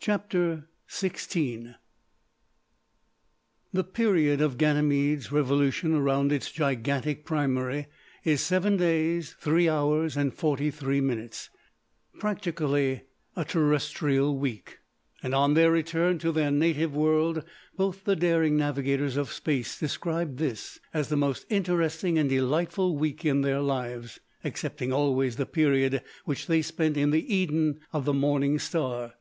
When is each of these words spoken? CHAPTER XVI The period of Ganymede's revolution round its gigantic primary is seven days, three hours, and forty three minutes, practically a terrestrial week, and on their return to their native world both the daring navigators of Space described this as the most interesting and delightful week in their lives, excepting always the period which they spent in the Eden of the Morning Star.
CHAPTER 0.00 0.66
XVI 0.88 1.74
The 3.70 3.84
period 3.84 4.40
of 4.40 4.56
Ganymede's 4.56 5.30
revolution 5.30 6.00
round 6.00 6.32
its 6.32 6.50
gigantic 6.50 7.26
primary 7.26 7.88
is 8.24 8.40
seven 8.40 8.78
days, 8.78 9.34
three 9.38 9.68
hours, 9.68 10.16
and 10.16 10.32
forty 10.32 10.70
three 10.70 11.02
minutes, 11.02 11.50
practically 12.18 13.02
a 13.36 13.44
terrestrial 13.44 14.38
week, 14.38 14.78
and 15.22 15.34
on 15.34 15.52
their 15.52 15.70
return 15.70 16.16
to 16.20 16.32
their 16.32 16.50
native 16.50 16.96
world 16.96 17.44
both 17.76 18.04
the 18.04 18.16
daring 18.16 18.56
navigators 18.56 19.18
of 19.18 19.30
Space 19.30 19.78
described 19.78 20.38
this 20.38 20.80
as 20.94 21.10
the 21.10 21.16
most 21.18 21.44
interesting 21.50 22.16
and 22.18 22.30
delightful 22.30 22.96
week 22.96 23.22
in 23.26 23.42
their 23.42 23.60
lives, 23.60 24.18
excepting 24.42 24.94
always 24.94 25.36
the 25.36 25.44
period 25.44 26.02
which 26.24 26.46
they 26.46 26.62
spent 26.62 26.96
in 26.96 27.10
the 27.10 27.34
Eden 27.34 27.80
of 27.92 28.06
the 28.06 28.14
Morning 28.14 28.58
Star. 28.58 29.12